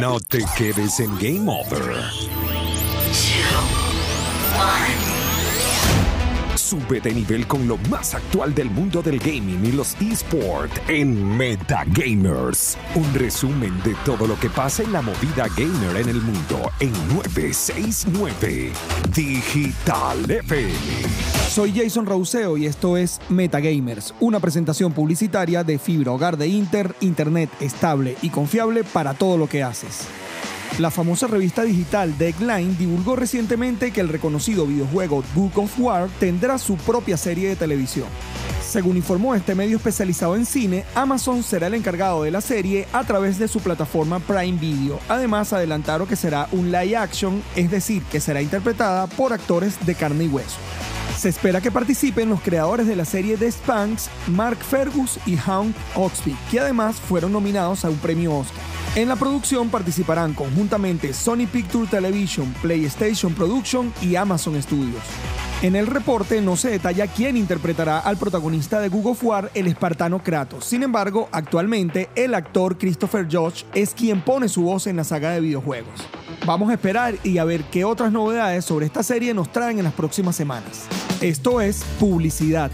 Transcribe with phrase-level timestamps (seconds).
[0.00, 1.88] No te quedes en Game Over.
[6.68, 11.34] Sube de nivel con lo más actual del mundo del gaming y los esports en
[11.34, 12.76] Metagamers.
[12.94, 16.92] Un resumen de todo lo que pasa en la movida gamer en el mundo en
[17.14, 18.70] 969
[19.16, 20.74] Digital FM.
[21.48, 26.94] Soy Jason Rauseo y esto es Metagamers, una presentación publicitaria de fibra hogar de Inter,
[27.00, 30.06] internet estable y confiable para todo lo que haces.
[30.78, 36.56] La famosa revista digital Deadline divulgó recientemente que el reconocido videojuego Book of War tendrá
[36.58, 38.06] su propia serie de televisión.
[38.62, 43.02] Según informó este medio especializado en cine, Amazon será el encargado de la serie a
[43.02, 45.00] través de su plataforma Prime Video.
[45.08, 49.94] Además, adelantaron que será un live action, es decir, que será interpretada por actores de
[49.94, 50.58] carne y hueso.
[51.16, 55.74] Se espera que participen los creadores de la serie The Spanks, Mark Fergus y Hound
[55.96, 58.67] Oxby, que además fueron nominados a un premio Oscar.
[58.96, 65.02] En la producción participarán conjuntamente Sony Picture Television, PlayStation Production y Amazon Studios.
[65.62, 70.22] En el reporte no se detalla quién interpretará al protagonista de Google War, el espartano
[70.22, 70.64] Kratos.
[70.64, 75.30] Sin embargo, actualmente el actor Christopher Judge es quien pone su voz en la saga
[75.30, 76.00] de videojuegos.
[76.46, 79.84] Vamos a esperar y a ver qué otras novedades sobre esta serie nos traen en
[79.84, 80.86] las próximas semanas.
[81.20, 82.70] Esto es publicidad.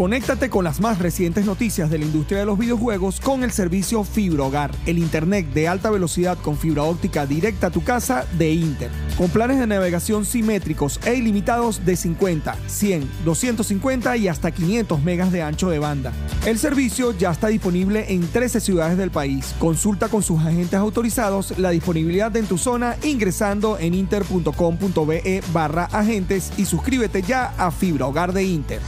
[0.00, 4.02] Conéctate con las más recientes noticias de la industria de los videojuegos con el servicio
[4.02, 8.50] Fibra Hogar, el internet de alta velocidad con fibra óptica directa a tu casa de
[8.50, 8.90] Inter.
[9.18, 15.32] Con planes de navegación simétricos e ilimitados de 50, 100, 250 y hasta 500 megas
[15.32, 16.14] de ancho de banda.
[16.46, 19.54] El servicio ya está disponible en 13 ciudades del país.
[19.58, 26.54] Consulta con sus agentes autorizados la disponibilidad en tu zona ingresando en inter.com.be barra agentes
[26.56, 28.80] y suscríbete ya a Fibra Hogar de Inter.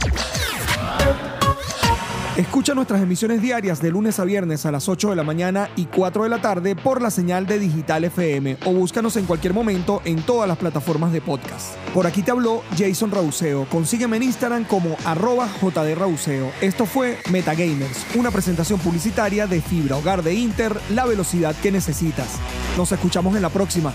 [2.37, 5.85] Escucha nuestras emisiones diarias de lunes a viernes a las 8 de la mañana y
[5.85, 10.01] 4 de la tarde por la señal de Digital FM o búscanos en cualquier momento
[10.03, 11.75] en todas las plataformas de podcast.
[11.93, 13.67] Por aquí te habló Jason Rauseo.
[13.69, 16.51] Consígueme en Instagram como arroba jdrauseo.
[16.59, 22.39] Esto fue Metagamers, una presentación publicitaria de fibra hogar de Inter, la velocidad que necesitas.
[22.77, 23.93] Nos escuchamos en la próxima.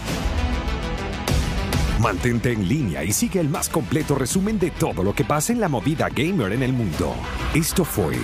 [2.00, 5.60] Mantente en línea y sigue el más completo resumen de todo lo que pasa en
[5.60, 7.14] la movida gamer en el mundo.
[7.54, 8.16] Esto fue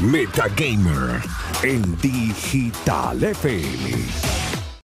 [0.00, 1.20] Metagamer
[1.62, 4.37] en Digital FM.